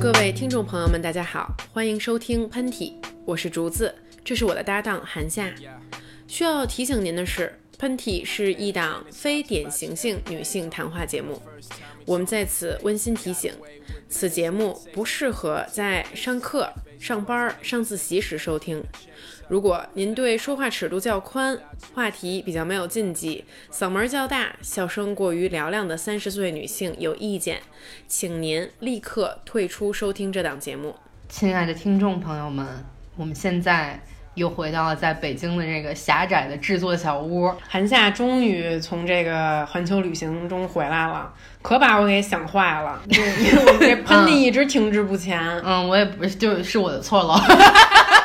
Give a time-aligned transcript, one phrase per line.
[0.00, 2.92] 各位听众朋友们，大家好，欢迎收听喷嚏，
[3.24, 3.92] 我是竹子，
[4.24, 5.52] 这是我的搭档韩夏。
[6.28, 11.42] 需要提醒您的是，喷嚏是一档非典型性女性谈话节目，
[12.06, 13.52] 我们在此温馨提醒，
[14.08, 18.80] 此节目不适合在上课、上班、上自习时收听。
[19.48, 21.58] 如果您对说话尺度较宽、
[21.94, 27.60] 话题比较没有禁忌、嗓门较大、笑声过于嘹亮的三十岁女性有意见，
[28.06, 30.94] 请您立刻退出收听这档节目。
[31.30, 32.66] 亲爱的听众朋友们，
[33.16, 33.98] 我们现在
[34.34, 37.50] 又回到了在北京的这个狭窄的制作小屋。
[37.66, 45.40] 韩夏终于从这个环球旅行中回来了，可把我给想坏了， 因为我这喷嚏一直停滞不前。
[45.64, 47.40] 嗯，我也不是，就是我的错了。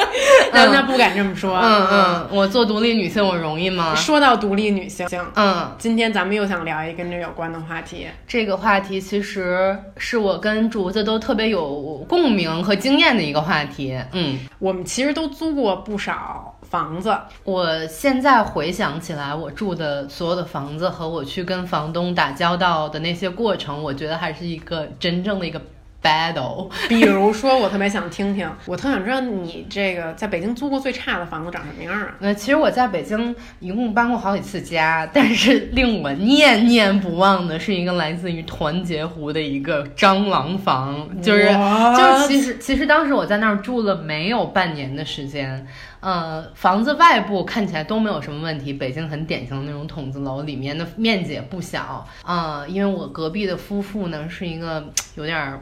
[0.52, 1.56] 那那不敢这么说。
[1.58, 3.94] 嗯嗯，我做独立女性我容易吗？
[3.94, 8.06] 说到独立女性，嗯，今天咱们又想聊一个跟这有关的话题。
[8.26, 13.98] 这个话题其实是我跟竹子都特别有共鸣和经验的一个话题。
[14.12, 17.16] 嗯，我们其实都租过不少房子。
[17.44, 25.60] 我现在回想起来，我住的所有的房子和我去跟房东打交道的那些过程，我觉得还是一个真正的一个。
[26.02, 32.14] Battle， 比如说，我特别想听听，我特想知道你这个在北京租过最差的房子长什么样啊？
[32.20, 45.66] 那其实我在北京一共搬过好几次家，但是令我念念不忘的是一个来自于团结湖的一个蟑螂房，就是就是其实其实当时我在那儿住了没有半年的时间，
[46.00, 55.58] 呃，房子外部看起来都没有什么问题，北京很典型的那种筒子楼，里面的面积也不小啊，因为我隔壁的夫妇呢是一个有点。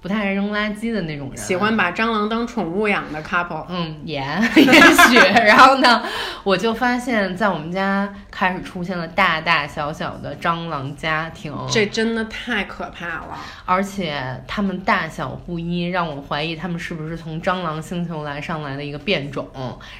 [0.00, 3.66] 不太爱扔垃圾的那种人，喜欢把蟑螂当宠物养的 couple。
[3.68, 4.20] 嗯，也
[4.56, 5.16] 也许。
[5.44, 6.02] 然后呢，
[6.42, 13.38] 我就发现，在我们家开始出现了大大小小的蟑螂家庭，这真的太可怕了。
[13.66, 19.46] 而且它们大小不一，让我怀疑它们是不是从蟑螂星球来上来的一个变种。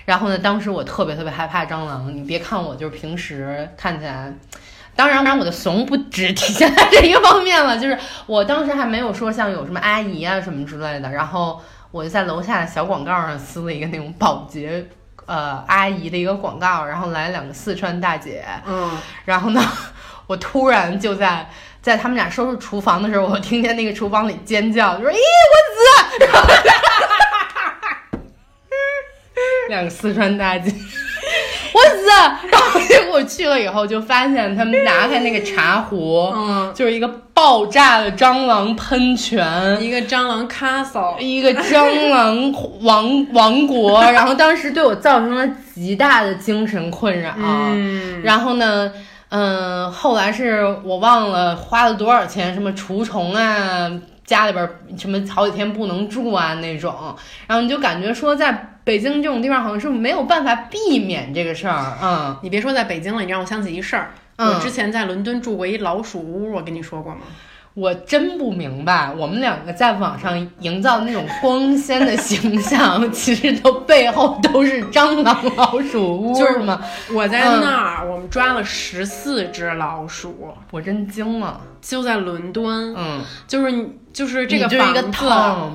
[0.06, 2.10] 然后呢，当时我特别特别害怕蟑螂。
[2.16, 4.32] 你别看我就是平时看起来。
[4.96, 14.86] 当然，当然，我的怂不只体现在这一个方面了，就是我当时还没有说像有什么阿姨啊什么之类的，然后我就在楼下的小广告上撕了一个那种保洁
[15.24, 18.90] 呃阿姨的一个广告，然后来两个四川大姐，嗯，
[19.24, 19.62] 然后呢，
[20.26, 21.48] 我突然就在
[21.80, 25.54] 在他们俩收拾厨房的时候，我听见那个厨房里尖叫，就说咦我
[26.20, 26.28] 子，
[29.70, 30.74] 两个四川大姐。
[31.72, 32.06] 我死！
[32.50, 44.02] 然后结果去了以后，就发现他们拿开那个茶壶，嗯，就是一个爆炸的蟑螂喷泉，一个蟑螂 castle，一个蟑螂王王国。
[44.02, 47.32] 然后当时对我造成了极大的精神困扰。
[47.36, 48.92] 嗯，然后呢，
[49.28, 53.90] 嗯，后来是我忘了花了多少钱，什么除虫啊。
[54.26, 56.94] 家里边什么好几天不能住啊那种，
[57.48, 61.96] 然后你就感觉说，在北京这种地方好像是没有办法避免这个事儿。
[62.02, 64.10] 嗯，你别说在北京了，你让我想起一事儿。
[64.36, 67.20] 我之前在伦敦住过一老鼠屋，我跟你说过吗？
[67.80, 76.78] 我真不明白，我们两个在网上营造的那种光鲜的形象， 其实都背后都是蟑螂老鼠屋，就是吗？
[77.14, 81.58] 我在那儿，我们抓了十四只老鼠，我真惊了。
[81.80, 84.92] 就在伦敦，嗯，就是就是这个房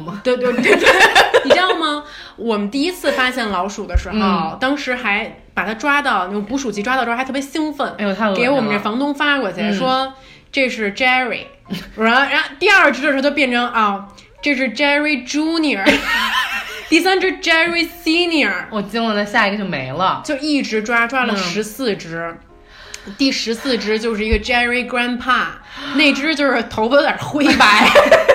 [0.05, 0.87] 子，对对对对，
[1.43, 2.03] 你知道吗？
[2.35, 10.13] 我们第一次发现老鼠的时候，当时还把它抓到用捕鼠器抓到之后，还特别兴奋，哎呦，太给我们这房东发过去说
[10.51, 11.45] 这是 Jerry。
[11.97, 14.07] 然后，然后第二只的时候就变成啊，
[14.41, 15.83] 这是 Jerry Junior，
[16.89, 22.37] 第三只 Jerry Senior，我惊了，那下一个就没了，就一直抓，抓了十四只，
[23.17, 25.45] 第十四只就是一个 Jerry Grandpa，
[25.95, 27.89] 那只就是头发有点灰白。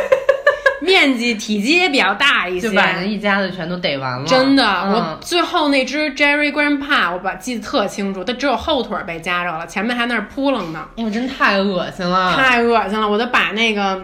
[0.84, 4.26] 面积体积也比较大一些，就把人一家子全都逮完了。
[4.26, 10.86] 真的，我最后那只 Jerry Grandpa，我把记得特清楚，它只有后腿被夹着了，前面还那儿扑棱呢。
[10.96, 13.08] 哎呦，真太恶心了，太恶心了！
[13.08, 14.00] 我都把那个。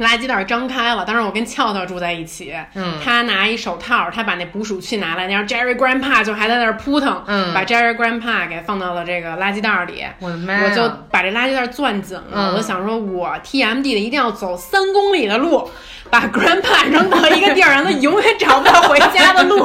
[0.00, 10.64] 垃圾袋张开了，当时我跟俏俏住在一起，嗯，他拿一手套，他把那捕鼠器拿来，然后 Jerry Grandpa 就还在那儿扑腾，嗯，把 Jerry Grandpa 给放到了这个垃圾袋里，我的妈！
[10.64, 15.70] 我就把这垃圾袋攥紧了，我就想说，我 TMD 的一定要走三公里的路，
[16.12, 19.60] 把 Grandpa 扔到一个地儿，让他永远找不到回家的路。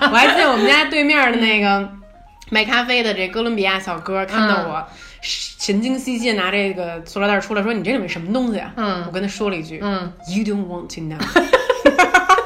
[0.00, 1.86] 我还记得我们家对面的那个
[2.48, 4.82] 卖咖啡的这哥伦比亚小哥看到我。
[5.22, 11.18] 神经兮兮拿这个塑料袋出来，说：“你这里面什么东西啊？”嗯，我跟他说了一句：“嗯，You don't want to know。”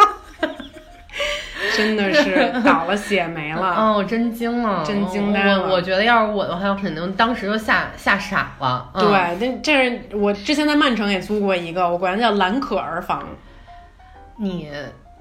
[1.77, 3.75] 真的是倒了血霉了。
[3.77, 8.91] 哦，我真惊了，真惊呆了我我觉得要是我的话，我肯定当时就吓吓傻了。
[8.95, 13.25] 嗯、对，这这是我之前在曼城也租过一个，我管它叫蓝可儿房。
[14.37, 14.71] 你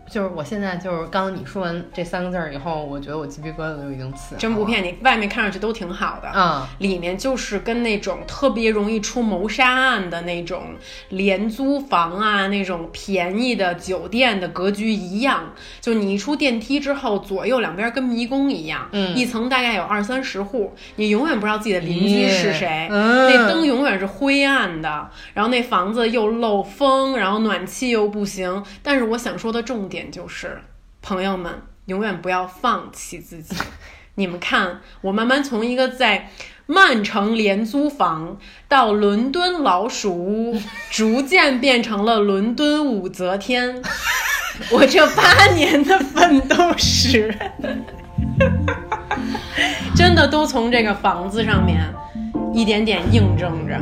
[0.09, 4.37] 就是我现在就是刚刚你说完这三个字儿以后，我觉得我鸡皮疙瘩都已经起来了。
[4.37, 10.75] 真不骗你，外面看上去都挺好的，嗯，里面就是跟那种特别容易出谋杀案的那种
[11.09, 15.53] 廉租房啊，那种便宜的酒店的格局一样。
[15.81, 28.63] 就你一出电梯之后，左右两边跟迷宫一样，嗯一层大概有二三十户，你永远不知道自己的邻居是谁，嗯那灯永远是灰暗的，然后那房子又漏风，然后暖气又不行。
[28.81, 30.59] 但是我想说的重点点就是，
[31.03, 33.55] 朋友们永远不要放弃自己。
[34.15, 36.31] 你们看，我慢慢从一个在
[36.65, 40.59] 曼城廉租房到伦敦老鼠屋，
[40.89, 43.83] 逐渐变成了伦敦武则天。
[44.71, 47.31] 我这八年的奋斗史，
[49.95, 51.85] 真的都从这个房子上面
[52.51, 53.79] 一点点印证着。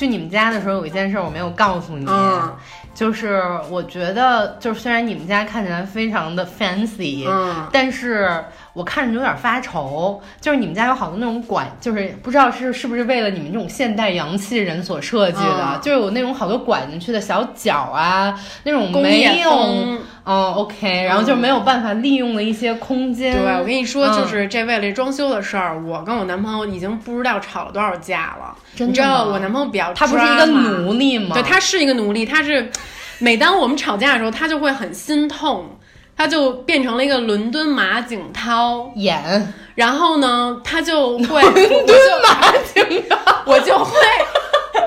[0.00, 2.56] 去你们家的时候有一件事我没有告诉你，嗯。
[2.92, 8.44] 就是我觉得就是虽然你们家看起来非常的 fancy，嗯，但是
[8.74, 15.80] 我看着有点发愁，就是你们家有好多那种管，就是不知道是是不是为了你们这种现代洋气人所设计的，嗯。
[15.80, 19.98] 就有那种好多拐进去的小角啊，那种工业没有，风。
[20.24, 23.32] 嗯，OK，然后就没有办法利用的一些空间。
[23.32, 28.49] 对，我跟你说，嗯就是这为了装修的事儿，我跟我男朋友已经不知道吵了多少架了。
[28.76, 31.34] 你知道我男朋友比较他不是一个奴隶吗？
[31.34, 32.70] 对，他是一个奴隶，他是
[33.18, 35.78] 每当我们吵架的时候，他就会很心痛，
[36.16, 43.92] 他就变成了一个伦敦马景涛，演然后呢，他就会伦敦马景涛，我就会。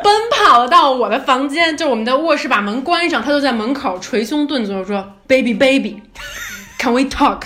[0.01, 6.01] 奔跑到我的房间，就我们的卧室，把门关上，他就在门口捶胸顿足说：“Baby, baby,
[6.77, 7.43] can we talk?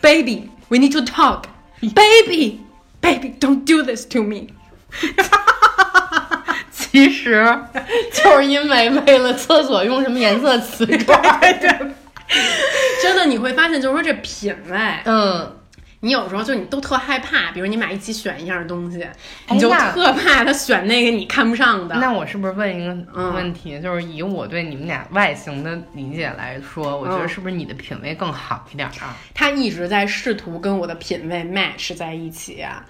[0.00, 1.44] Baby, we need to talk.
[1.80, 2.60] Baby,
[3.00, 4.48] baby, don't do this to me.”
[6.70, 7.44] 其实
[8.12, 11.20] 就是因为为了厕所用什么颜色瓷砖。
[13.02, 15.56] 真的，你会发现，就是说这品味，嗯，
[16.00, 21.94] 你有时候就你都特害怕，比如你俩一起选一样东西，哎你就特怕他选那个你看不上的。
[21.96, 23.78] 那我是不是问一个嗯问题？
[23.80, 29.14] 就是以我对你们俩外形的理解来说，我觉得嗯是不是你的品味更好一点啊？
[29.34, 32.84] 他一直在试图跟我的品味 match 在一起啊。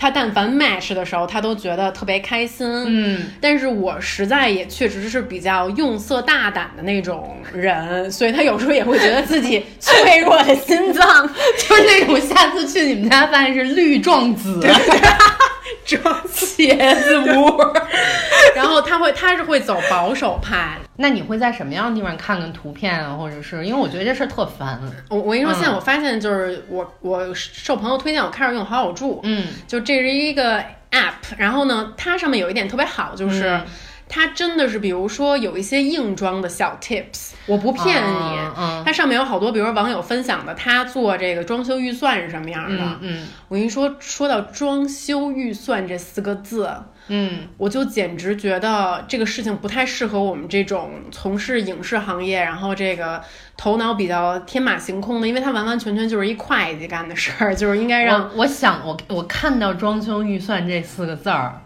[0.00, 2.66] 他但凡 match 的时候，他都觉得特别开心。
[2.86, 11.28] 嗯，但是我实在也确实是比较用色大胆的那种人，所以他有时候也会觉得自己脆弱的心脏
[11.68, 14.58] 就是那种下次去你们家发现是绿撞紫，
[15.86, 17.58] 装茄子屋。
[18.54, 20.78] 然后他会，他是会走保守派。
[20.96, 23.14] 那你会在什么样的地方看看图片啊？
[23.14, 24.80] 或者是因为我觉得这事儿特烦。
[25.08, 30.58] 我我跟你说，嗯现在我发现就是我我受朋友推荐，我开始用好好住，嗯，就这是一个
[30.90, 33.48] app，然后呢，它上面有一点特别好，就是。
[33.48, 33.66] 嗯
[34.12, 38.38] 它真的是，比如说有一些硬装的小 tips，我不骗你，
[38.84, 42.82] 它上面有好多，比如说网友分享的，他做这个装修预算是什么样的。
[42.82, 43.28] 嗯嗯。
[43.46, 46.68] 我跟你说，说到装修预算这四个字，
[47.06, 53.22] 嗯，我就简直觉得这个事情不太适合我们这种从事影视行业，然后这个
[53.56, 61.60] 头脑比较天马行空的，因为它完完全全就是一会计干的事儿，就是应该让我我想我我看到装修预算这四个字儿，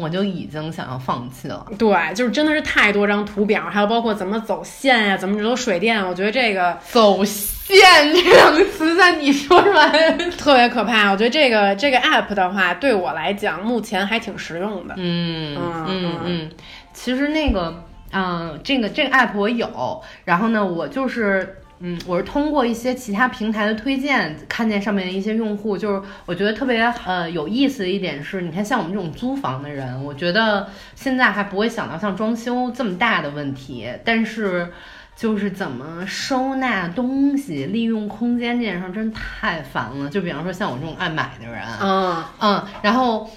[0.00, 1.66] 我就已经想要放弃了。
[1.78, 11.10] 对，就是真的是太多张图表，还有包括怎么走线呀、怎么走水电，我觉得这个走线这两个词在你说出来， 特别可怕。
[11.10, 14.94] 我觉得这个这个 app 的话，对我来讲目前还挺实用的。
[14.96, 16.50] 嗯嗯嗯嗯，
[16.92, 21.56] 其实那个，嗯、这个这个 app 我有，然后呢，我就是。
[21.82, 34.70] 嗯，我是通过一些其他平台的推荐，看见上面的一些用户，就是我觉得特别呃有意思的一点是，你看像我们这种租房的人，我觉得现在还不会想到像装修这么大的问题，但是
[35.16, 40.10] 就是怎么收纳东西、利用空间这件事儿真太烦了。
[40.10, 43.30] 就比方说像我这种爱买的人，嗯，嗯，然后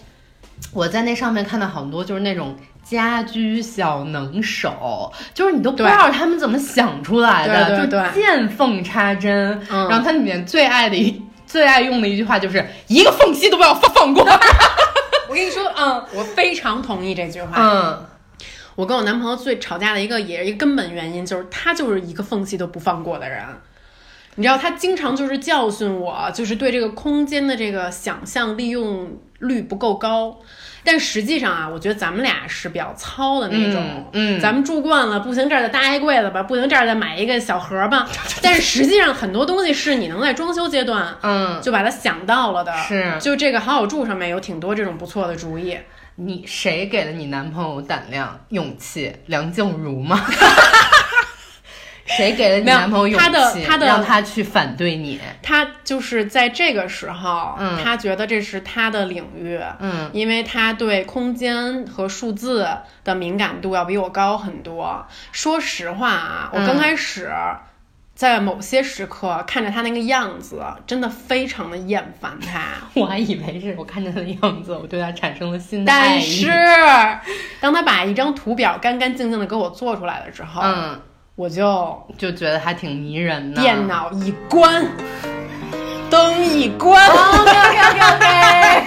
[0.72, 9.62] 我在那上面看到好多就是那种家居小能手，就是你都不知道他们怎么想出来的，对对对就见缝插针。
[9.70, 14.24] 嗯然后它里面最爱的一最爱用的一句话就是一个缝隙都不要放放过。
[15.30, 17.50] 我跟你说，嗯，我非常同意这句话。
[17.56, 18.06] 嗯，
[18.76, 23.44] 我跟我男朋友最吵架的一个也是一个根本原因，就是他就是一个缝隙都不放过的人。
[24.36, 30.40] 你知道他经常就是教训我，就是对这个空间的这个想象利用率不够高。
[30.86, 34.10] 但实际上啊，我觉得咱们俩是比较糙的那种。
[34.12, 38.06] 嗯，咱们住惯了，不行这儿再搭一柜子吧，不行这儿再买一个小盒吧。
[38.44, 42.76] 但是实际上很多东西是你能在装修阶段，嗯，就把它想到了的。
[42.76, 45.78] 是，就这个好好住上面有挺多这种不错的主意。
[46.16, 49.12] 你谁给了你男朋友胆量、勇气？
[49.28, 50.20] 梁静茹吗？
[52.06, 53.26] 谁给了你男朋友勇气？
[53.26, 55.20] 他的他的让他去反对你。
[55.42, 62.68] 他就是在这个时候，嗯，他觉得这是他的领域，嗯，因为他对空间和数字
[63.04, 65.06] 的敏感度要比我高很多。
[65.32, 67.32] 说实话啊，我刚开始
[68.14, 72.60] 在某些时刻看着他那个样子，真的非常的厌烦他。
[73.00, 76.46] 我还以为是我看着他的样子，我对他产生了新的爱意。
[76.46, 77.32] 但是，
[77.62, 81.02] 当他把一张图表干干净净的给我做出来了之后，嗯。
[81.36, 83.62] 我就就觉得还挺迷人的。
[83.62, 84.86] 电脑一关，
[86.10, 87.52] 灯一关，OK
[87.90, 88.86] OK OK，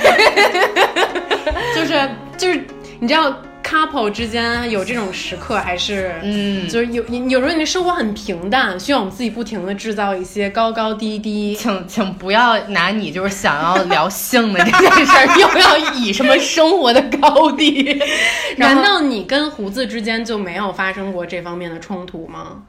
[1.74, 2.64] 就是就是，
[3.00, 3.34] 你知道。
[3.66, 11.56] Couple 之间有这种时刻，还是嗯，就是有有时候你的生活很平淡，需要我们自己不停的制造一些高高低低。
[11.56, 18.00] 请请不要拿你就是想要聊性的这件事儿， 又要以什么生活的高低？
[18.56, 22.62] 难道你跟胡子之间就没有发生过这方面的冲突吗？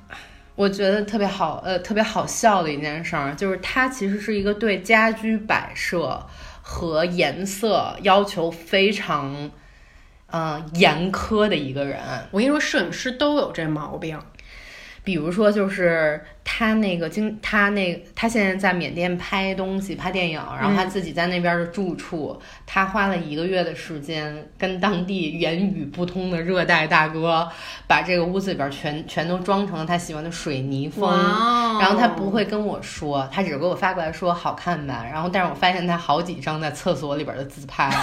[0.55, 6.25] 我觉得特别好，呃，特别好笑的一件事儿，就是他其实是一个对家居摆设
[6.63, 9.51] 和颜色要求非常。
[10.31, 11.99] 嗯，严苛的一个人。
[12.31, 14.19] 我跟你说，摄影师都有这毛病。
[15.03, 27.47] 比如说，就是他那个经，他那他现在在缅甸拍东西、拍电影，然后他自己在那边的住处，他花了一个月的时间，跟当地言语不通的热带大哥，
[27.87, 31.09] 把这个屋子里边全全都装成了他喜欢的水泥风。
[31.79, 35.05] 然后他不会跟我说，他只是给我发过来说好看吧。
[35.09, 37.89] 然后，但是我发现他好几张在厕所里边的自拍。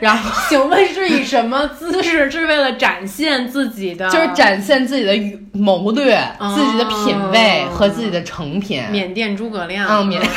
[0.00, 2.30] 然后，请问是以什么姿势？
[2.30, 5.14] 是为了展现自己的，就是展现自己的
[5.52, 6.18] 谋略、
[6.54, 8.82] 自己的品味和自己的成品。
[8.90, 10.22] 缅甸诸葛亮，嗯，缅，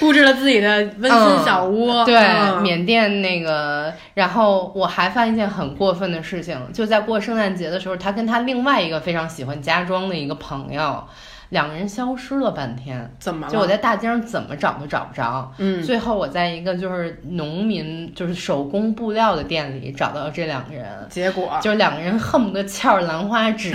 [0.00, 2.04] 布置了自己的温馨小屋。
[2.04, 3.92] 对，缅甸那个。
[4.14, 11.04] 然后我还发现一件很过分的事情，就在过圣诞节的时候，他跟他另外一个非常喜欢家装的一个朋友。
[11.50, 13.52] 两个人消失了半天，怎么了？
[13.52, 15.50] 就我在大街上怎么找都找不着。
[15.56, 20.86] 嗯，最后我在一个就是农民就是手工布料的店里找到这两个人。
[21.08, 23.72] 结果就是两个人恨不得翘着兰花指，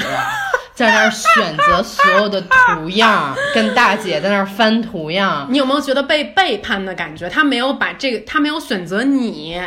[0.75, 5.47] 在那儿选择所有的图样，跟大姐在那儿翻图样。
[5.49, 7.27] 你有没有觉得被背叛的感觉？
[7.27, 9.59] 他没有把这个，他没有选择你。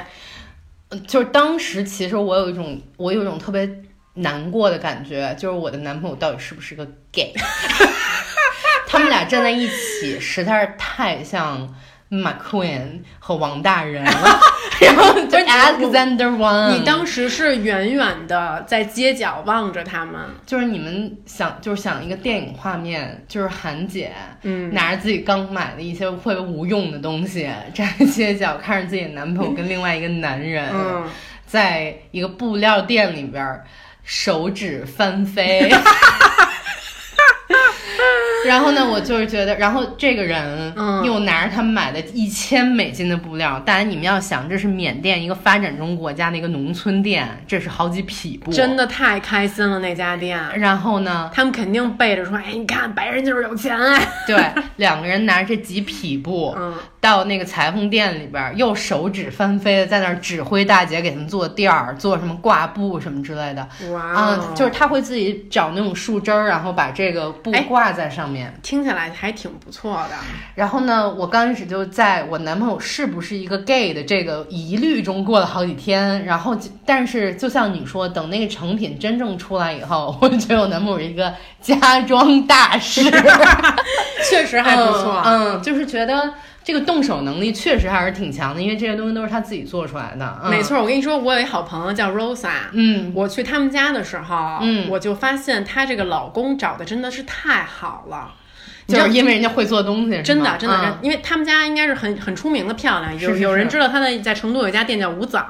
[1.09, 3.69] 就是当时其实我有一种，我有一种特别。
[4.17, 7.33] 难过的感觉，就是我的男朋友到底是不是个 gay？
[8.87, 11.75] 他们俩站在一起，实在是太像。
[12.09, 14.41] McQueen 和王大人了，
[14.81, 16.79] 然后就 Alexander One。
[16.79, 20.15] 你当时是远远的在街角望着他们，
[20.47, 30.73] 就是你们想，就是想一个电影画面，就是韩姐，嗯，拿着自己刚买的一些特别无用的东西，站在街角看着自己的男朋友跟另外一个男人，
[31.45, 33.61] 在一个布料店里边
[34.07, 35.71] 手指翻飞。
[38.47, 40.73] 然后呢，我就是觉得，然后这个人
[41.05, 50.39] 又拿着他买的一千美金的布料，当然你们要想，这是缅甸一个发展中国家的一个农村店，这是好几匹布，真的太开心了那家店。
[50.55, 54.37] 然后呢，他们肯定背着说：“哎，你看白人就是有钱。”哎，对，
[54.77, 56.73] 两个人拿着这几匹布，嗯。
[57.07, 63.69] 到那个裁缝店里边，又手指翻飞的在那儿指挥大姐给他们做垫儿，做什么挂布什么之类的。
[63.93, 68.53] 哇，就是他会自己找那种树枝儿，然后把这个布挂在上面。
[68.61, 70.17] 听起来还挺不错的。
[70.57, 76.25] 然后呢，我刚开始就在我男朋友是不是一个 gay 的这个疑虑中过了好几天。
[76.25, 83.01] 然后，但是就像你说，等那个成品真正出来以后，我觉得我男朋友一个家装大师，
[84.29, 85.23] 确实还不错。
[85.25, 86.35] 嗯，就是觉得。
[86.67, 90.41] 这个动手能力确实还是挺强的，因为这些东西都是他自己做出来的。
[90.51, 98.35] 没错，我跟你说，我有一好朋友叫 Rosa，嗯，我去他们家的时候，嗯，我就发现她这个老公找的真的是太好了，
[98.89, 105.47] 就是因为人家会做东西，真的真的，因为他们家应该是很很出名的漂亮，有有人知道他的在成都有一家店叫五枣，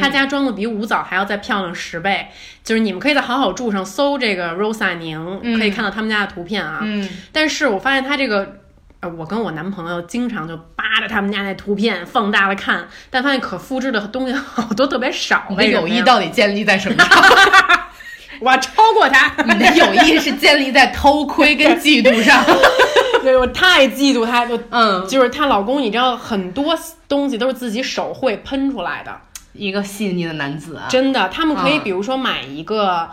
[0.00, 2.28] 他家装的比五枣还要再漂亮十倍，
[2.62, 8.58] 就是你们可以在好好住上搜这个 Rosa 宁，可以看到他们家的图片啊，嗯，但是我发现他这个。
[9.02, 15.44] 呃，我跟我男朋友经常就扒着他们家那图片放大了看，但发现可复制的东西好多特别少。
[15.50, 17.08] 你的友谊到底建立在什么上？
[18.40, 19.42] 我超过他。
[19.42, 22.44] 你的友谊是建立在偷窥跟嫉妒上。
[23.24, 26.78] 对我太嫉妒她，就嗯，就是她老公，你知道很多
[27.08, 29.20] 东西都是自己手绘喷出来的，
[29.52, 31.28] 一个细腻的男子啊，真的。
[31.28, 33.10] 他们可以嗯比如说买一个，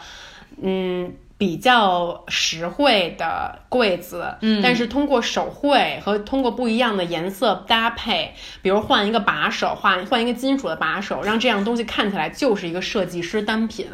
[0.61, 1.11] 嗯。
[1.39, 13.87] 比较实惠的柜子，嗯但是通过手绘和通过不一样的颜色搭配，比如换一个把手，换换一个金属的把手，让这样东西看起来就是一个设计师单品。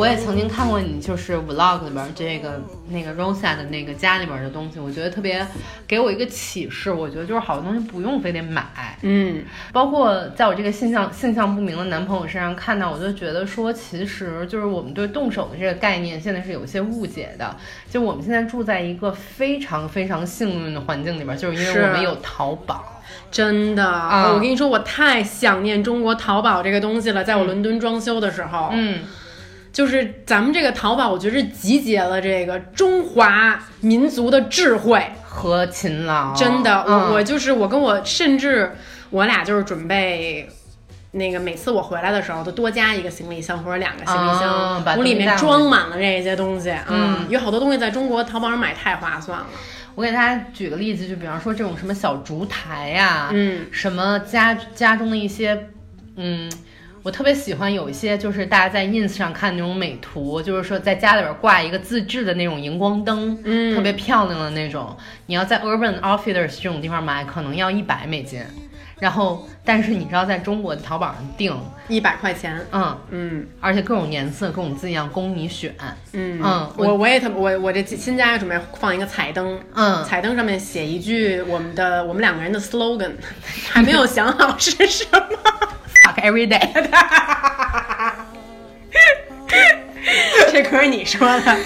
[0.00, 5.46] 我也曾经看过你就是 vlog 里边这个那个 Rosa 的那个家里边的东西，我觉得特别
[5.86, 6.90] 给我一个启示。
[6.90, 17.54] 我觉得就是好多东西不用非得买，嗯，包括在我这个性向性向不明的男朋友身上看到，我就觉得说，其实就是我们对动手的这个概念现在是有一些误解的。
[17.90, 22.96] 就我们现在住在一个非常非常幸运的环境里边，就是因为我们有淘宝。
[23.30, 27.22] 真的，啊我跟你说，我太想念中国淘宝这个东西了。
[27.22, 29.00] 在我伦敦装修的时候，嗯，
[29.72, 35.04] 就是咱们这个淘宝，我觉得是集结了这个中华民族的智慧。
[35.24, 38.76] 和勤劳，真的，嗯我我就是我跟我甚至
[39.10, 40.48] 我俩就是准备。
[41.12, 46.72] 那个每次我回来的时候，都多加一个行李箱或者两个行李箱，我里面装满了这些东西。
[46.88, 49.46] 嗯有好多东西在中国淘宝上买太划算了。
[49.96, 55.68] 我给大家举个例子，就比方说这种什么小烛台呀、嗯，什么家家中的一些，
[56.14, 56.48] 嗯，
[57.02, 64.96] 我特别喜欢有一些就是大家在 ins 上看那种美图，就是说在家里边挂一个自制的那种荧光灯，嗯特别漂亮的那种。
[65.26, 68.42] 你要在 Urban Outfitters 这种地方买，可能要一百美金。
[68.98, 72.60] 然后，但是你知道，在中国的淘宝上订，一百块钱。
[72.70, 75.74] 嗯，嗯而且各种颜色、各种字样供你选，
[76.12, 83.12] 嗯嗯我我也特我我这新家准备放一个彩灯，嗯彩灯上面写一句我们的我们两个人的 slogan，
[83.70, 85.20] 还没有想好是什么。
[86.04, 86.60] ，fuck every day。
[90.52, 91.56] 这可是你说的。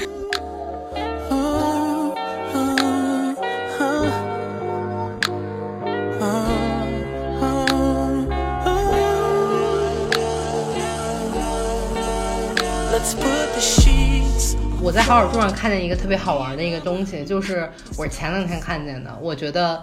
[14.81, 17.67] 我在好友桌上看见一个特别好玩的一个东西，就是
[17.97, 19.83] 我前两天看见的，我觉得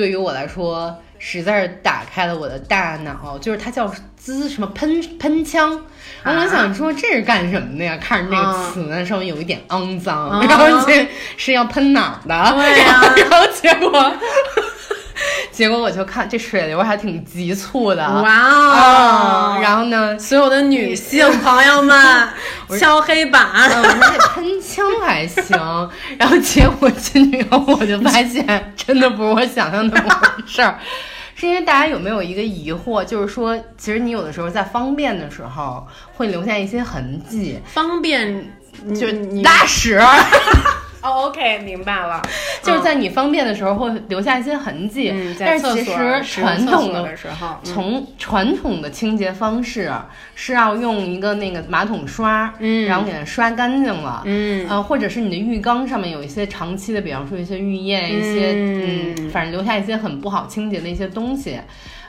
[0.00, 5.78] 对于我来说实在是打开了我的大脑，就是它叫滋什么喷喷枪，
[6.22, 7.98] 然后我想说这是干什么的呀？
[8.00, 12.52] 看着那个词呢，稍微有一点肮脏，啊 然后这是要喷哪儿的？
[12.56, 14.14] 对 呀然后结果。
[15.60, 19.56] 结果我就看这水流还挺急促的，哇啊！
[19.56, 19.60] 哦！
[19.60, 22.28] 然后呢，所有的女性朋友们，
[22.80, 23.46] 敲黑板。
[23.52, 25.44] 嗯，我说这喷枪还行，
[26.18, 30.78] 然后结果进去以后，我就发现真的不是我想象的那么回事儿。
[31.36, 38.50] 是因为大家有没有一个疑惑，就是说，其实你有的时候在方便的时候会留下一些痕迹，方便
[38.98, 40.00] 就是你拉屎，
[41.02, 42.20] 哦，OK，明白了，
[42.62, 45.10] 就是在你方便的时候会留下一些痕迹。
[45.10, 47.64] 嗯，但是其实传统的的时候，嗯。
[47.64, 49.90] 从传统的清洁方式
[50.34, 52.84] 是要用一个那个马桶刷，嗯。
[52.84, 54.66] 然后给它刷干净了，嗯。
[54.68, 59.14] 呃，或者是你的浴缸上面有一些长期的，比方说一些浴液，一些嗯。
[59.16, 61.58] 嗯，反正留下一些很不好清洁的一些东西，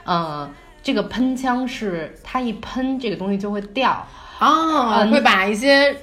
[0.04, 0.48] 呃，
[0.82, 4.06] 这个喷枪是它一喷这个东西就会掉，
[4.38, 5.96] 哦，嗯会把一些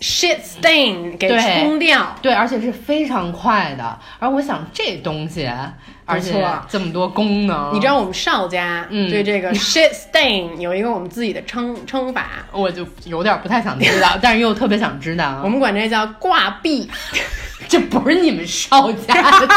[0.00, 2.14] shit stain 给冲掉。
[2.22, 3.98] 对，而且是非常快的。
[4.18, 5.50] 而我想这东西，
[6.04, 15.40] 而且这么多功能，你知道我们邵家嗯对这个 shit stain 有一个我们自己的称称法，我就有点不太想知道，但是又特别想知道。
[15.44, 16.88] 我们管这叫挂壁。
[17.68, 19.48] 这不是你们邵家的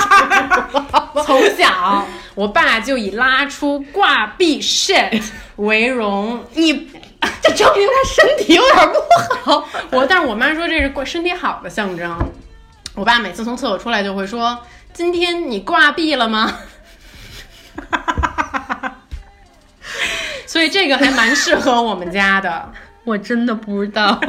[1.23, 5.21] 从小，我爸就以拉出挂壁 shit
[5.57, 6.43] 为荣。
[6.55, 6.89] 你
[7.41, 8.99] 这证明他身体有点不
[9.43, 9.65] 好。
[9.91, 12.17] 我，但是我妈说这是挂身体好的象征。
[12.95, 14.59] 我爸每次从厕所出来就会说
[14.91, 16.57] ：“今天你挂壁了吗？”
[20.45, 22.69] 所以这个还蛮适合我们家的。
[23.03, 24.21] 我真的不知道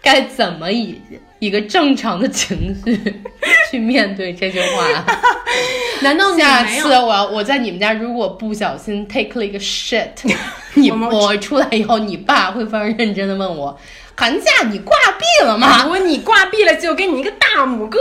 [0.00, 1.02] 该怎么以
[1.44, 3.22] 一个正常的情绪
[3.70, 5.04] 去面对这句话。
[6.02, 10.10] 难道你下次我要我在你们家如果不小心 take 了一个 shit，
[10.74, 13.78] 你我出来以后，你爸会非常认真的问我，
[14.16, 15.82] 寒假你挂壁了吗？
[15.82, 17.98] 如果你挂壁了，就给你一个大拇哥。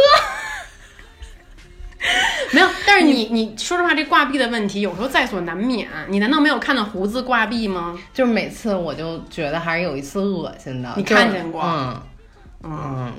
[2.52, 5.88] 没有，但是你你说实话，这挂壁的问题有时候在所难免。
[6.10, 7.98] 你难道没有看到胡子挂壁吗？
[8.14, 10.92] 就是每次我就觉得还是有一次恶心的。
[10.98, 12.02] 你看见过嗯，
[12.64, 13.14] 嗯，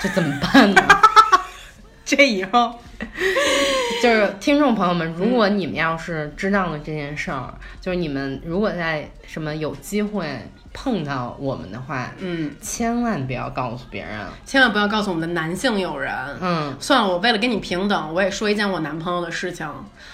[0.00, 0.82] 这怎么办呢？
[2.04, 2.78] 这以后
[4.02, 10.28] 就是听众朋友们，如果你们要是知道了这件事儿，就是你们如果在什么有机会
[10.74, 14.20] 碰到我们的话，嗯，千万不要告诉别人。
[14.44, 16.12] 千万不要告诉我们的男性友人。
[16.40, 19.66] 嗯算了，我为了跟你平等，我也说一件我男朋友的事情。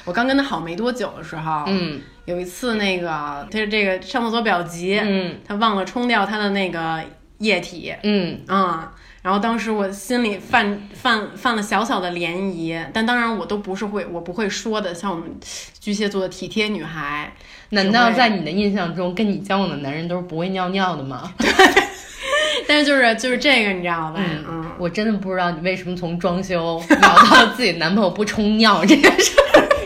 [0.05, 3.09] 我刚跟他好没多久的时候，嗯有一次那个
[3.51, 7.03] 他这个上厕所比较急，嗯他忘了冲掉他的那个
[7.39, 8.89] 液体，嗯嗯，
[9.23, 15.31] 然后当时我心里犯犯犯了小小的涟漪，但当然我都不是会我不会说的，像我们
[15.79, 17.33] 巨蟹座的体贴女孩，
[17.71, 21.33] 难道在你的印象中，跟你交往的男人都是不会尿尿的吗？
[21.39, 21.49] 对
[22.67, 24.21] 但是就是就是这个你知道吧？
[24.49, 29.33] 嗯，我真的不知道你为什么从装修 聊到自己男朋友不冲尿 这件事。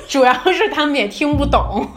[0.07, 1.89] 主要是他们也听不懂。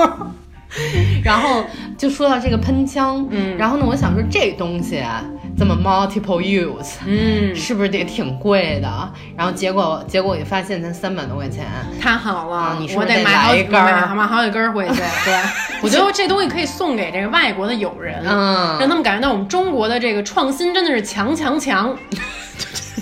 [1.24, 1.64] 然后
[1.98, 5.24] 就说到这个喷枪，嗯然后呢，我想说这东西啊
[5.58, 9.14] 这么 multiple use，嗯，是不是得挺贵的？
[9.36, 11.66] 然后结果结果我就发现才三百多块钱。
[12.00, 14.96] 太好了，我是得买好几根儿买买好几根儿回去。
[15.26, 15.42] 对，
[15.82, 21.98] 我觉得这东西可以送给这个外国的友人，嗯让他们感觉到我们中国的这个创新真的是强强强。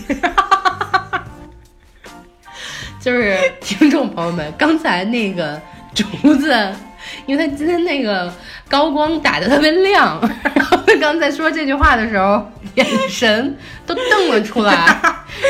[3.01, 5.61] 就是听众朋友们，刚才那个
[5.93, 6.73] 竹子，
[7.25, 8.31] 因为他今天那个
[8.69, 10.19] 高光打的特别亮，
[10.53, 14.95] 然后他刚才说这句话的时候，眼神都瞪了出来，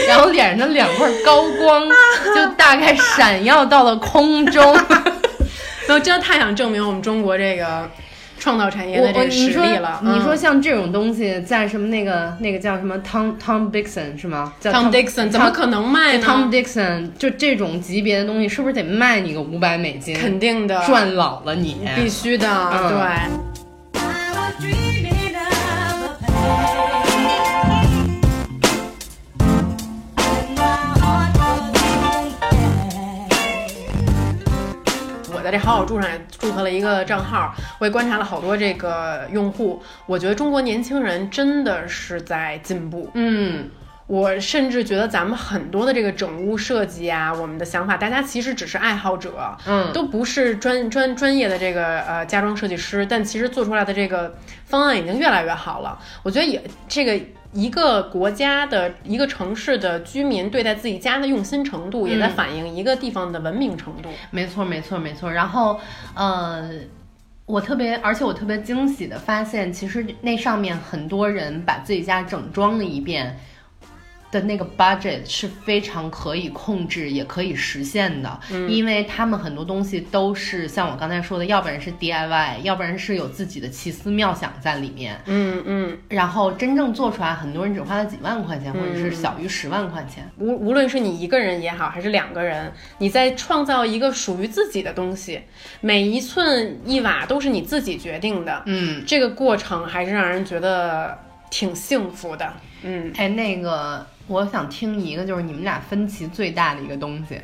[0.07, 1.87] 然后脸上的两块高光
[2.35, 4.73] 就大概闪耀到了空中。
[5.87, 7.87] 然后真的太想证明我们中国这个
[8.45, 9.99] 创造产业我的这个我你说实力了。
[10.03, 14.53] 你说嗯像这种东西，在什么那个那个叫什么 Tom Tom Dixon 是吗？
[14.59, 20.15] 叫 Tom Dixon 怎么可能卖呢 Tom Dixon 就这种级别的东西，是不是得卖你个五百美金？
[20.15, 21.77] 肯定的，赚老了你。
[21.95, 22.99] 必须的，嗯对。
[35.45, 43.11] 在这好好住上也注册了一个账号，我也观察了好多这个用户，我觉得中国年轻人真的是在进步。
[43.13, 43.69] 嗯，
[44.07, 55.99] 我甚至觉得咱们很多的这个整屋设计啊，我们的想法，大家其实只是爱好者，嗯都不是专专专业的这个呃家装设计师，但其实做出来的这个方案已经越来越好了。
[56.23, 57.19] 我觉得也这个
[57.55, 64.09] 一个国家的一个城市的居民对待自己家的用心程度，也在反映一个地方的文明程度。
[64.29, 65.31] 没错，没错，没错。
[65.31, 65.79] 然后，
[66.13, 66.69] 呃，
[67.45, 73.39] 我特别，而且我特别惊喜的发现，其实那上面很多人把自己家整装了一遍。
[74.35, 90.29] 的那个 budget 是非常可以控制，也可以实现的，因为他们很多东西都是像我刚才说的，要不然是 DIY，要不然是有自己的奇思妙想在里面，嗯嗯，然后真正做出来，很多人只花了几万块钱，或者是小于十万块钱。
[90.37, 95.39] 无无论是你一个人也好，还是两个人，你在创造一个属于自己的东西，
[95.79, 98.63] 每一寸一瓦都是你自己决定的。
[98.65, 101.17] 嗯，这个过程还是让人觉得
[101.49, 102.51] 挺幸福的。
[102.87, 107.41] 嗯，哎，那个，我想听一个，就是你们俩分歧最大的一个东西，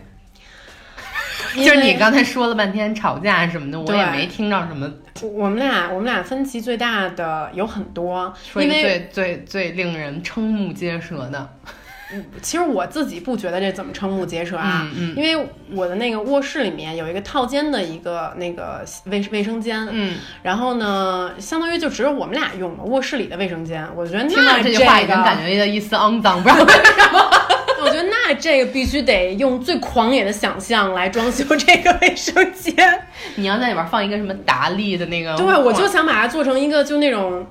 [1.57, 4.87] 就是你刚才说了半天吵架什么的，我也没听到什么。
[5.23, 11.49] 我们俩我们俩分歧最大的有很多，说一个最最最令人瞠目结舌的，
[12.41, 27.31] 其实我自己不觉得这怎么瞠目结舌啊，嗯嗯因为我的那个卧室里面有一个套间的一个那个卫卫生间，嗯，然后呢，相当于就只有我们俩用了，卧室里的卫生间，我觉得那听到这句话已经感觉到一丝肮脏，不知道为什么。
[27.83, 32.75] 我觉得那这个必须得用最狂野的想象来装修这个卫生间。
[33.35, 37.45] 你要在里边放一个什么达利的那个，对，我就想把它做成一个就那种。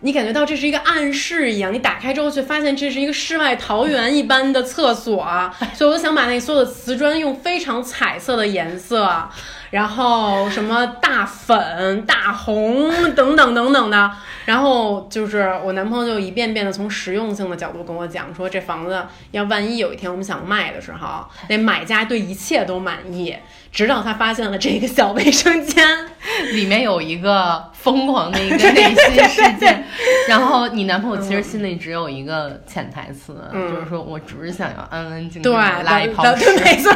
[0.00, 5.26] 你感觉到这是一个暗室一样，你打开之后却发现这是一个世外桃源一般的厕所，
[5.74, 9.28] 所以我就想把那所有的瓷砖用非常彩色的颜色，
[9.70, 14.10] 然后什么大粉、大红等等等等的，
[14.46, 23.36] 然后就是我男朋友就一遍遍的从实用性的角度跟我讲说，这房子要万一有一天我们想卖的时候，那买家对一切都满意，
[23.70, 25.86] 直到他发现了这个小卫生间。
[26.52, 29.84] 里面有一个疯狂的一个内心世界，
[30.28, 36.64] 然后你男朋友其实心里只有一个潜台词，嗯就是说我只是想要安安静静拉一泡对屎。
[36.64, 36.92] 没错。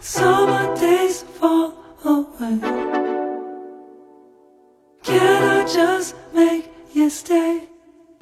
[0.00, 1.72] Summer days fall
[2.04, 2.60] away.
[5.02, 7.62] Can I just make you stay?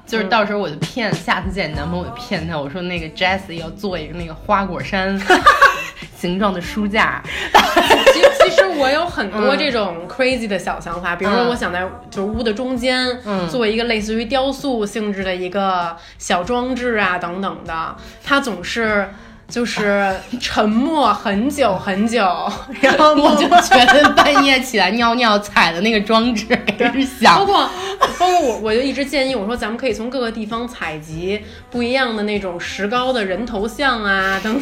[0.05, 5.19] 就是到时候我就骗，下次见你男朋友我就骗他，我说那个 Jessie 要做一个那个花果山
[6.17, 7.21] 形状的书架，
[7.53, 19.07] 其实其实我有很多这种 crazy 的小想法，比如说嗯我想在就是屋的中间嗯做一个类似于雕塑性质的一个小装置啊等等的，它总是。
[19.47, 22.19] 就是沉默很久很久，
[22.81, 26.45] 然后 我就觉得半夜起来尿尿踩的那个装置
[26.77, 34.61] 开始包，括包括我，我就一直建议我说，咱们可以从各个地方采集不一样的那种石膏的人头像啊等。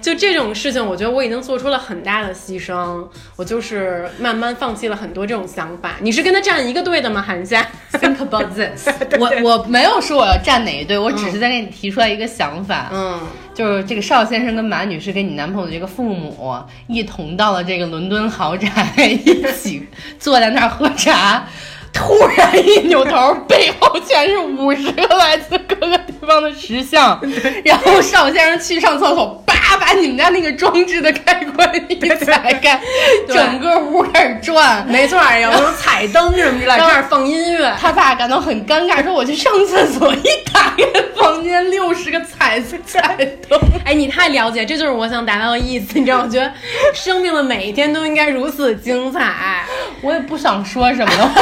[0.00, 5.96] 就这种事情，我觉得我已经做出了很大的牺牲，我就是慢慢放弃了很多这种想法。
[6.00, 13.20] 你是跟他站一个队的吗，韩夏？Think about this 我我没有说我要站哪一队，我只是在给你提出来一个想法，嗯，
[13.54, 16.54] 就是这个邵先生跟马女士跟你男朋友的这个父母
[16.86, 19.86] 一同到了这个伦敦豪宅， 一起
[20.18, 21.46] 坐在那儿喝茶。
[21.92, 27.20] 突然一扭头，背后全是五十个来自各个地方的石像，
[27.64, 32.80] 然后邵先生去上厕所，叭把你们家那个装置的开关一踩开，
[33.28, 37.72] 整个屋开始转，没错儿，有彩灯什么之类， 然后这儿放音乐。
[37.80, 40.22] 他爸感到很尴尬，说我去上厕所，一
[40.52, 40.84] 打开
[41.16, 43.16] 房间六十个彩色彩
[43.48, 43.58] 灯。
[43.84, 45.98] 哎，你太了解，这就是我想达到的意思。
[45.98, 46.52] 你知道，我觉得
[46.94, 49.64] 生命的每一天都应该如此精彩。
[50.02, 51.32] 我也不想说什么了。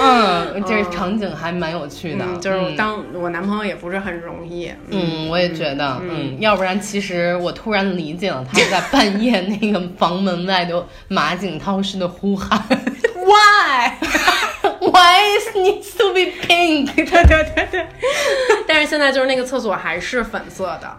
[0.00, 4.72] 嗯，这个场景还蛮有趣的，嗯，就是嗯当我男朋友也不是很容易。
[4.90, 13.92] 嗯，我也觉得，嗯，要不然其实我突然理解了他在半夜那个房门外的马景涛式的呼喊 Why？
[14.98, 16.94] ，Why is needs to be pink？
[16.96, 17.86] 对对对对。
[18.66, 20.96] 但是现在就是那个厕所还是粉色的。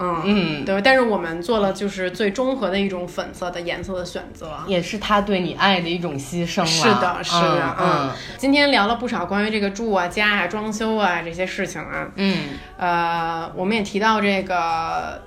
[0.00, 4.52] 嗯嗯对，但是我们做了就是最中和的一种粉色的颜色的选择。
[4.64, 6.66] 也是他对你爱的一种牺牲了。
[6.66, 12.08] 是的，是的，嗯今天聊了不少关于这个住啊、家啊、装修啊这些事情啊。
[12.14, 15.20] 嗯呃，我们也提到这个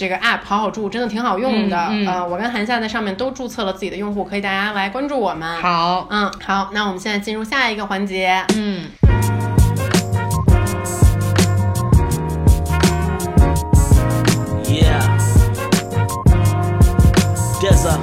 [0.00, 1.76] 这个 app 好好住真的挺好用的。
[1.90, 5.46] 嗯嗯呃，我跟韩夏在上面都注册了自己的用户，可以大家来关注我们。
[5.58, 8.42] 嗯，，好，嗯，好，那我们现在进入下一个环节。
[8.56, 8.86] 嗯。
[14.64, 15.02] Yeah.
[17.60, 17.98] Deza.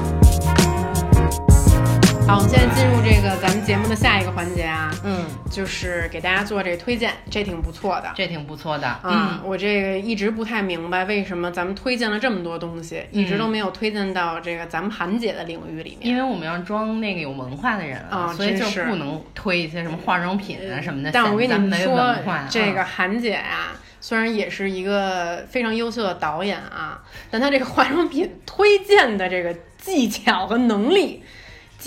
[2.28, 3.47] 好，我们现在进入这个咱
[3.88, 8.12] 们节目的下一个环节啊，嗯，就是给大家做这个推荐，这挺不错的。
[8.16, 9.00] 这挺不错的。
[9.04, 16.10] 嗯，我这个一直不太明白为什么咱们推荐了这么多东西，一直都没有推荐到这个咱们韩姐的领域里面。
[16.10, 21.12] 因为我们要装那个有文化的人啊所以就不能推一些什么化妆品啊什么的。
[21.12, 22.16] 但我跟你们说
[22.50, 23.72] 这个嗯韩姐啊、
[24.02, 31.24] 虽然也是一个非常优秀的导演啊，但她这个化妆品推荐的这个技巧和能力，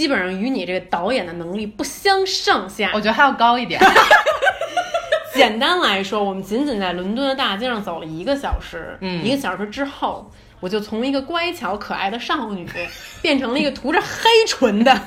[0.00, 2.90] 基本上与你这个导演的能力不相上下。
[2.94, 3.78] 我觉得还要高一点。
[5.34, 12.66] 简单来说，我们仅仅在伦敦的大街上走了一个小时，嗯一个小时之后，我就从一个乖巧可爱的少女，
[13.20, 14.98] 变成了一个涂着黑唇的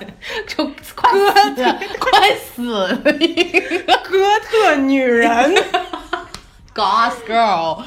[0.47, 5.55] 就快死了，快死了一个哥特女人，
[6.75, 7.83] Goth Girl。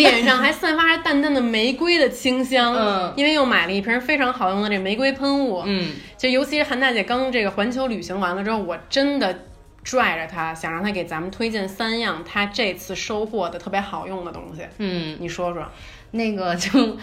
[0.00, 2.74] 脸上还散发着淡淡的玫瑰的清香。
[2.74, 5.62] 嗯因为又买了一瓶非常好用的这玫瑰喷雾。
[5.66, 9.46] 嗯，就尤其是韩大姐刚这个环球旅行完了之后，我真的
[9.84, 14.62] 拽着她，想让她给咱们推荐三样她这次收获的特别好用的东西。
[14.78, 15.64] 嗯，你说说。
[16.12, 16.98] 那个就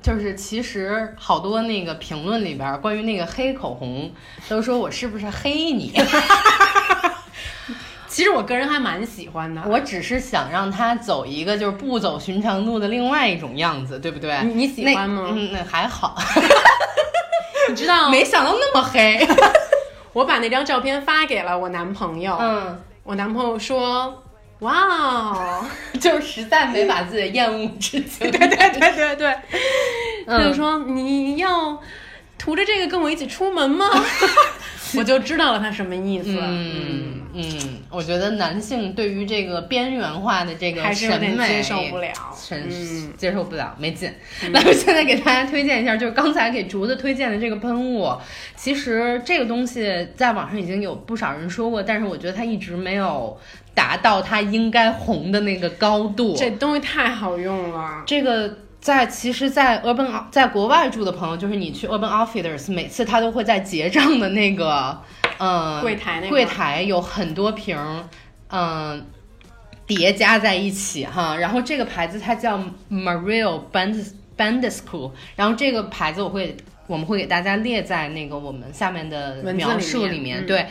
[0.00, 4.12] 就是其实好多那个评论里边儿关于那个黑口红，
[4.48, 5.92] 都说我是不是黑你？
[8.14, 9.60] 其实我个人还蛮喜欢的。
[9.66, 14.38] 我只是想让他走一个就是不走寻常路的另外一种样子，对不对？
[14.44, 16.16] 你你喜欢吗那嗯，那还好，
[17.68, 19.26] 你知道， 没想到那么黑。
[20.14, 24.22] 我把那张照片发给了我男朋友，嗯，我男朋友说
[24.60, 25.66] ：“哇哦，
[26.00, 28.30] 就是实在没把自己的厌恶之情。
[28.30, 31.76] 对对对对对，就说你要
[32.38, 33.86] 涂着这个跟我一起出门吗？
[34.96, 36.36] 我就知道了他什么意思。
[36.40, 37.44] 嗯嗯，
[37.90, 44.08] 我觉得男性对于这个边缘化的这个还是有审美接受不了审嗯接受不了，没劲。
[44.52, 48.08] 那我现在给大家推荐一下，就是刚才给竹子推荐的这个喷雾，
[48.54, 53.36] 其实这个东西在网上已经有不少人说过，但是我觉得它一直没有
[53.74, 56.36] 达到它应该红的那个高度。
[56.36, 58.04] 这东西太好用了。
[58.06, 65.00] 这个在其实，在 Urban 在国外住的朋友，就是你去 Urban Outfitters，每次他都会在结账的那个，
[65.38, 68.04] 嗯、柜台那个柜台有很多瓶儿，
[68.48, 69.06] 嗯、
[69.86, 71.34] 叠加在一起哈。
[71.34, 72.58] 然后这个牌子它叫
[72.90, 76.54] Mario Band Bandescu，然后这个牌子我会
[76.86, 80.66] 我们会给大家列在那个我们下面的描述里面嗯对。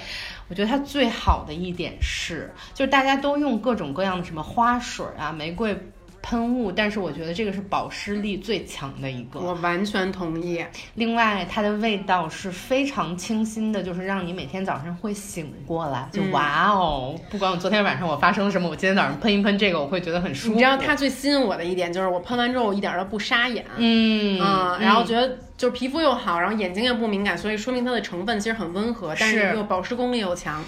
[0.49, 5.76] 我觉得它最好的一点是，就是大家都用各种各样的什么花水啊、玫瑰
[6.24, 9.42] 喷雾，但是我觉得这个是保湿力最强的一个。
[9.42, 10.66] 我完全同意。
[10.96, 17.14] 另外，它的味道是非常清新的，就是让你每天早上会醒过来，就嗯哇哦！
[17.30, 20.54] 不管我昨天晚上我发生了什么，我今天早上喷一喷这个，我会觉得很舒服。
[20.54, 30.64] 你知道它最吸引我的一点就是我喷完之后我一点都不沙眼，嗯嗯，然后觉得就是皮肤又好，然后眼睛也不敏感，所以说明它的成分其实很温和，但是是又保湿功力又强。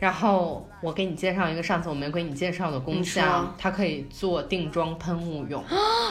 [0.00, 5.62] 然后我给你介绍一个上次我没给你介绍的功效，它可以做定妆喷雾用。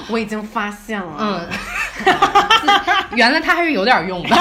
[0.09, 1.47] 我已经发现了，嗯，
[3.17, 4.29] 原来它还是有点用的。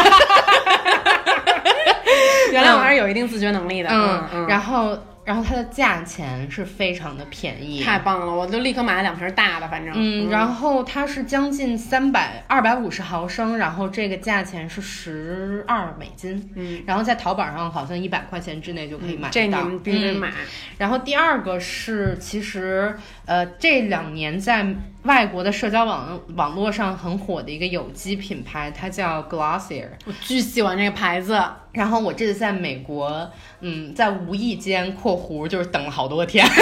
[2.52, 4.96] 原来我还是有一定自觉能力的，嗯嗯，然后
[5.28, 19.30] 然后它的价钱是非常的便宜，太棒了，我就立刻买了两瓶大的，反正，嗯，然后它是将近三百二百五十毫升，然后这个价钱是十二美金，嗯，然后在淘宝上好像一百块钱之内就可以买到。
[19.30, 20.32] 这你们必须嗯买。
[20.78, 22.96] 然后第二个是，其实
[23.28, 24.66] 呃这两年在
[25.02, 29.86] 外国的社交网网络上很火的一个有机品牌，它叫 Glossier。
[30.06, 31.38] 我巨喜欢这个牌子，
[31.72, 36.54] 然后我这次在美国，嗯，在无意间（括弧就是等了好多天， 就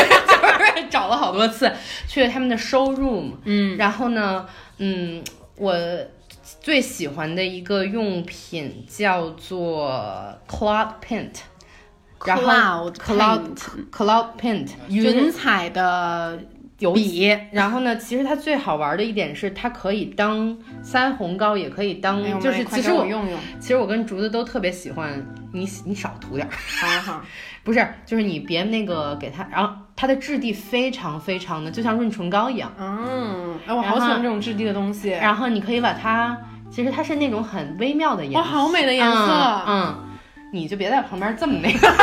[0.81, 1.73] 是找了好多次）
[2.09, 4.45] 去了他们的 showroom，嗯，然后呢，
[4.79, 5.23] 嗯，
[5.57, 5.75] 我
[6.61, 9.91] 最喜欢的一个用品叫做
[10.49, 11.33] Cloud Paint，
[12.25, 16.39] 然后 Cloud Cloud Paint Cloud Paint 云云彩的
[16.79, 27.23] 油笔，然后呢，其实它最好玩的一点是，它可以当腮红膏，也可以当，哎就是其实我用用，其实我跟竹子都特别喜欢你，你少涂点儿，好好，
[27.65, 36.37] 不是，就是你别那个给它，然后它的质地非常非常的就像润唇膏一样，嗯，哎，我好喜欢这种质地的东西，然后你可以把它，
[36.71, 39.97] 其实它是那种很微妙的颜色，哇，好美的颜色，嗯，嗯
[40.53, 41.89] 你就别在旁边这么那个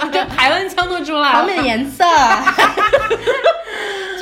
[0.12, 1.56] 这台湾腔都出来了好美。
[1.56, 2.04] 的颜色，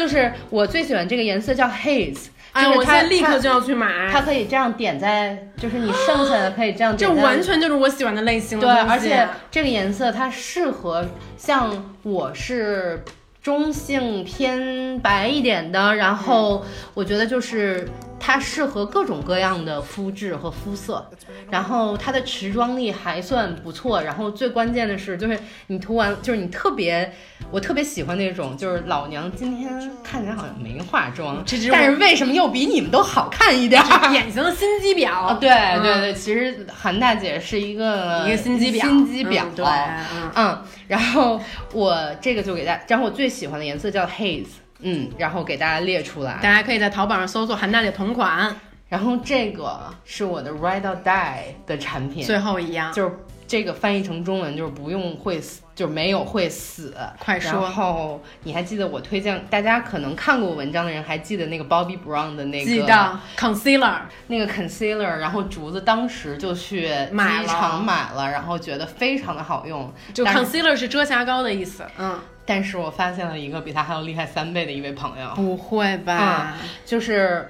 [0.08, 7.06] 就是我最喜欢这个颜色叫 haze，哎，我现在立刻就要去买，它可以这样点在，就是你剩下的可以这样这。
[7.12, 13.04] 完全就是我喜欢的类型的对，而且这个颜色它适合像我是
[13.42, 17.86] 中性偏白一点的，然后我觉得就是
[18.20, 21.08] 它适合各种各样的肤质和肤色，
[21.50, 27.12] 然后它的持妆力还算不错，然后最关键的是就是你涂完就是你特别，
[27.50, 29.68] 我特别喜欢那种就是老娘今天
[30.02, 34.10] 看起来好像没化妆，这只但是为什么又比你们都好看一点儿？
[34.10, 35.08] 典型的心机婊。
[35.08, 41.40] 啊， 对嗯对对，其实韩大姐是一个一个心机婊，心机婊，嗯对，嗯，嗯，然后
[41.72, 44.46] 我这个就给大家，然后我最喜欢的颜色叫 haze，
[44.80, 46.38] 嗯，然后给大家列出来。
[46.42, 48.54] 大家可以在淘宝上搜索韩大姐同款，
[48.88, 53.12] 然后这个是我的 Ride or Die 的产品，最后一样，就是
[53.46, 56.94] 这个翻译成中文就是不用会死，就是没有会死。
[57.18, 57.62] 快说。
[57.62, 63.20] 然后你还记得我推荐，大家可能看过文章的人还记得那个 Bobbi Brown 的那个记得。
[63.38, 69.90] Concealer，那个 concealer，然后竹子当时就去机场买了，然后觉得非常的好用。
[70.12, 76.56] 就 concealer 是遮瑕膏的意思，嗯，但是我发现了一个比他还要厉害三倍的一位朋友，不会吧？
[76.86, 77.46] 就是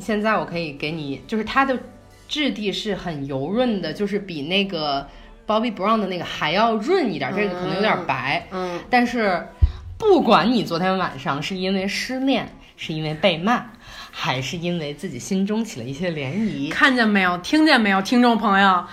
[0.00, 1.78] 现在我可以给你，就是它的
[2.26, 5.06] 质地是很油润的，就是比那个
[5.46, 9.46] Bobbi Brown 的那个还要润一点，这个可能有点白，嗯，但是
[9.98, 13.66] 不管你昨天晚上是因为失恋，是因为被骂，
[14.10, 17.36] 还是因为自己心中起了一些涟漪，看见没有？
[17.38, 18.86] 听见没有，听众朋友？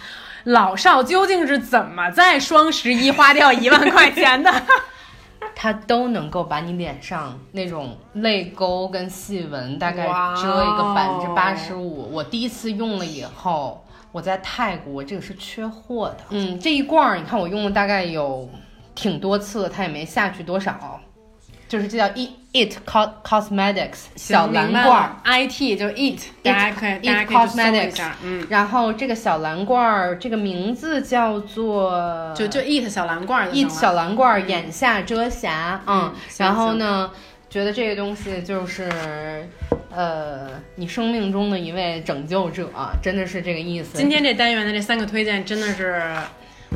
[0.44, 4.52] 老少究竟是怎么在双十一花掉一万块钱的？
[5.56, 12.10] 它都能够把你脸上那种泪沟跟细纹大概遮一个百分之八十五。
[12.12, 16.18] 我第一次用了以后，我在泰国这个是缺货的。
[16.30, 18.50] 嗯，这一罐儿你看我用了大概有
[18.96, 21.00] 挺多次，它也没下去多少。
[21.74, 22.08] 就是这叫
[22.54, 25.16] It Cos Cosmetics 小蓝罐儿。
[25.26, 33.74] ，IT 就 It，大家可以 It 大家可以去搜一 Cosmetics 下，嗯，然后这个小蓝罐儿，这个名字叫做就就 It 小蓝罐儿就一行了。
[33.74, 37.10] 小蓝罐儿眼下遮瑕，嗯，然后呢，
[37.50, 38.88] 觉得这个东西就是，
[39.90, 42.70] 呃，你生命中的一位拯救者，
[43.02, 43.98] 真的是这个意思。
[43.98, 46.04] 今天这单元的这三个推荐真的是，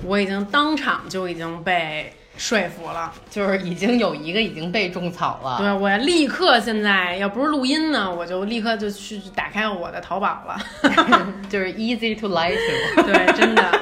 [0.04, 3.12] 我已经当场就已经被说服了。
[3.29, 10.58] 就是已经有一个已经被种草了，对，我要立刻现在要不是录音呢，我就立刻就去打开我的淘宝了。
[11.50, 13.02] 就是 easy to lie to。
[13.04, 13.79] 对，真的。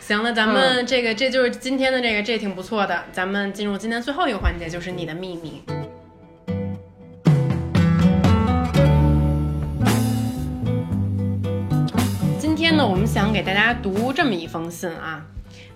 [0.00, 3.04] 行了，咱们这个、这就是今天的这个，这挺不错的。
[3.12, 5.62] 咱们进入今天最后一个环节，就是你的秘密。
[12.38, 15.22] 今天呢，我们想给大家读这么一封信啊。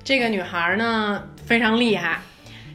[0.02, 2.20] 这个女孩呢非常厉害，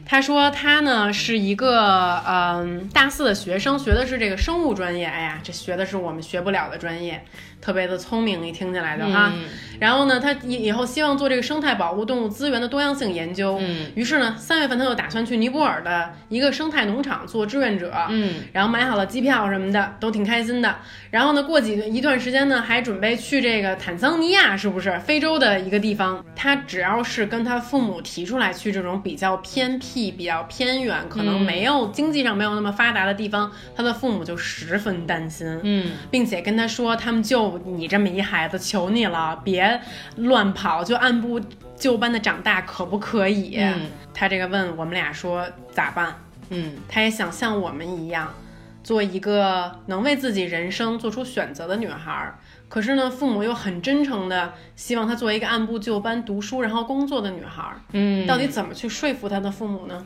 [0.06, 5.04] 他说他呢是一个嗯大四的学生，学的是这个生物专业。
[5.04, 7.24] 哎呀，这学的是我们学不了的专业，
[7.60, 9.32] 特别的聪明，一听起来的哈。
[9.34, 9.44] 嗯
[9.78, 13.58] 然后呢，他以以后希望做这个生态保护、动物资源的多样性研究。
[13.60, 17.94] 嗯于是呢，三月份他就打算去尼泊尔的一个生态农场做志愿者。
[18.08, 20.74] 嗯然后买好了机票什么的，都挺开心的。
[21.12, 26.24] 然后呢，过几一段时间呢，还准备去这个坦桑尼亚，是不是非洲的一个地方？
[26.34, 35.46] 他只要是跟他父母提出来去这种比较偏僻、比较偏远，可能嗯没有、经济上没有那么发达的地方，他的父母就十分担心。
[35.62, 39.80] 嗯并且跟他说，他们就你这么一孩子，求你了，别
[40.16, 41.40] 乱跑，就按部
[41.76, 43.56] 就班的长大，可不可以？
[43.56, 46.14] 嗯他这个问我们俩说咋办？
[46.50, 48.34] 嗯他也想像我们一样，
[48.82, 52.38] 做一个能为自己人生做出选择的女孩儿。
[52.68, 57.80] 可是呢，父母又很真诚的希望她做一个按部就班读书然后工作的女孩儿。
[57.92, 60.04] 嗯，到底怎么去说服她的父母呢？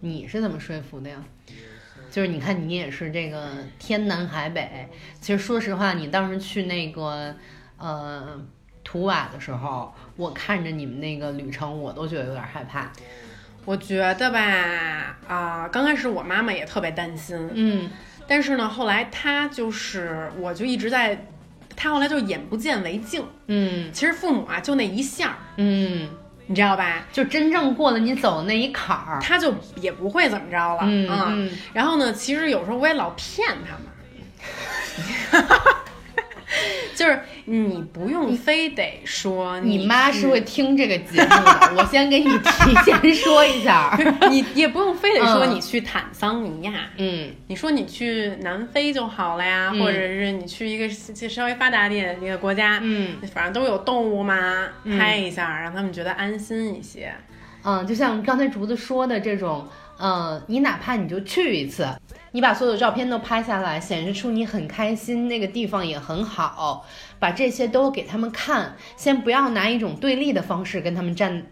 [0.00, 1.16] 你是怎么说服的呀？
[2.10, 3.48] 就是你看，你也是这个
[3.78, 4.88] 天南海北。
[5.20, 7.34] 其实说实话，你当时去那个
[7.78, 8.40] 呃
[8.82, 12.90] 图瓦的时候，我看着你们那个旅程，我都觉得有点害怕。
[13.64, 14.40] 我觉得吧，
[15.28, 17.90] 啊、刚开始我妈妈也特别担心，嗯
[18.26, 21.26] 但是呢，后来她就是，我就一直在，
[21.76, 23.22] 她后来就眼不见为净。
[23.46, 26.08] 嗯其实父母啊，就那一下儿，嗯，
[26.48, 27.04] 你知道吧？
[27.12, 29.20] 就真正过了你走的那一坎儿。
[29.22, 35.46] 他就也不会怎么着了，嗯然后呢，其实有时候我也老骗他们，
[36.94, 43.96] 就是你不用非得说你妈是会听这个节目的，我先给你提前说一下。
[44.30, 45.54] 你也不用非得说嗯。
[45.54, 47.30] 你去坦桑尼亚，嗯。
[47.46, 49.80] 你说你去南非就好了呀，嗯。
[49.80, 50.88] 或者是你去一个
[51.28, 53.16] 稍微发达点的一个国家，嗯。
[53.32, 54.98] 反正都有动物嘛，嗯。
[54.98, 57.12] 拍一下，让他们觉得安心一些。
[57.64, 59.66] 嗯，就像刚才竹子说的这种，
[60.00, 61.86] 嗯，你哪怕你就去一次，
[62.32, 66.86] 你把所有的照片都拍下来，显示出你很开心，那个地方也很好，
[67.18, 68.76] 把这些都给他们看。
[68.96, 71.46] 先不要拿一种对立的方式跟他们站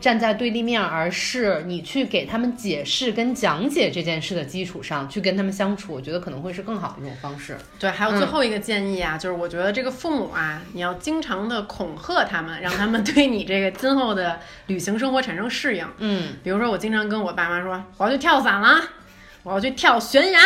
[0.00, 7.58] 站在对立面，而是你去给他们解释跟讲解这件事的基础上去跟他们相处，我觉得可能会是更好的一种方式。
[7.80, 14.38] 对，还有嗯最后一个建议啊，就是我觉得这个父母啊，你要经常的恐吓他们，让他们对你这个今后的
[14.68, 15.84] 旅行生活产生适应。
[15.98, 18.80] 嗯，比如说，我经常跟我爸妈说，我要去跳伞了，
[19.42, 20.38] 我要去跳悬崖，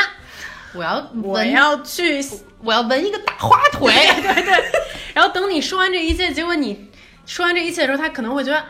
[0.74, 2.24] 我要我要去
[2.62, 3.92] 我要纹一个大花腿。
[4.22, 4.64] 对对对。
[5.12, 6.88] 然后等你说完这一切，结果你
[7.24, 8.68] 说完这一切的时候，他可能会觉得啊，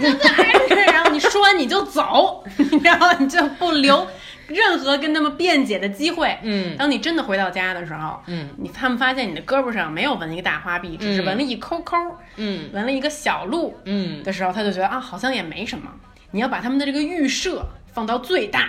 [0.00, 0.12] 你什么？
[0.12, 0.92] 你在哪儿？
[0.92, 2.44] 然后你说完你就走，
[2.82, 4.06] 然后你就不留
[4.46, 6.38] 任何跟他们辩解的机会。
[6.42, 11.96] 嗯当你真的回到家的时候，嗯你他们发现你的胳膊上没有纹一个大花臂，只是纹了一抠抠，
[12.36, 15.90] 嗯纹了一个小鹿嗯的时候，他就觉得啊，好像也没什么。
[16.32, 18.68] 你要把他们的这个预设放到最大，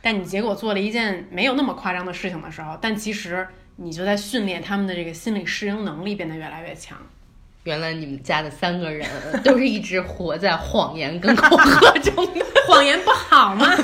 [0.00, 3.46] 但你结果做了一件没有那么夸张的事情的时候，但其实
[3.76, 6.96] 你就在训练他们的这个心理适应能力变得越来越强。
[7.64, 9.08] 原来你们家的三个人
[9.42, 12.44] 都是一直活在谎言跟恐吓中的。
[12.68, 13.66] 谎言不好吗？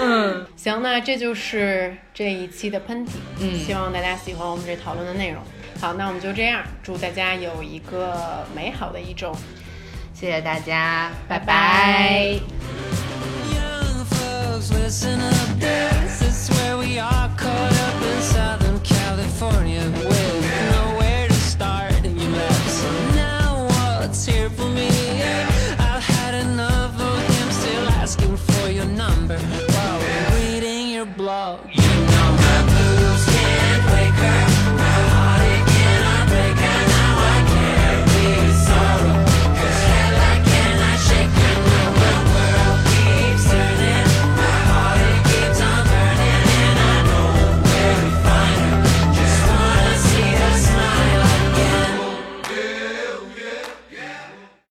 [0.00, 3.10] 嗯，行，那这就是这一期的喷嚏。
[3.40, 5.42] 嗯希望大家喜欢我们这讨论的内容。
[5.80, 9.34] 好，那我们就这样，祝大家有一个美好的一周。
[10.14, 12.38] 谢谢大家，拜拜